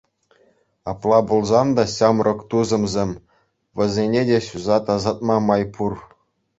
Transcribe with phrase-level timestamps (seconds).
[0.93, 3.11] Апла пулсан та, ҫамрӑк тусӑмсем,
[3.85, 5.93] вӗсене те ҫуса тасатма май пур.